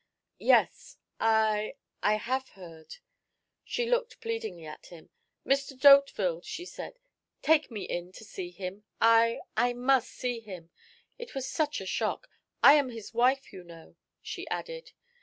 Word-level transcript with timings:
"Yes, 0.39 0.97
I 1.19 1.75
I 2.01 2.15
have 2.15 2.49
heard." 2.57 2.95
She 3.63 3.85
looked 3.85 4.19
pleadingly 4.19 4.65
at 4.65 4.87
him. 4.87 5.11
"Mr. 5.45 5.79
D'Hauteville," 5.79 6.41
she 6.41 6.65
said, 6.65 6.97
"take 7.43 7.69
me 7.69 7.83
in 7.83 8.11
to 8.13 8.23
see 8.23 8.49
him. 8.49 8.83
I 8.99 9.41
I 9.55 9.73
must 9.73 10.09
see 10.09 10.39
him. 10.39 10.71
It 11.19 11.35
was 11.35 11.47
such 11.47 11.79
a 11.81 11.85
shock. 11.85 12.29
I 12.63 12.73
am 12.73 12.89
his 12.89 13.13
wife, 13.13 13.53
you 13.53 13.63
know," 13.63 13.95
she 14.23 14.47
added. 14.49 14.93